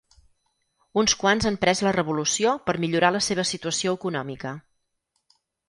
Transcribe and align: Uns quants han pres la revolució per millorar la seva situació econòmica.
Uns 1.01 1.13
quants 1.23 1.47
han 1.49 1.59
pres 1.65 1.83
la 1.89 1.91
revolució 1.99 2.55
per 2.71 2.77
millorar 2.87 3.13
la 3.19 3.23
seva 3.29 3.47
situació 3.53 3.97
econòmica. 4.01 4.59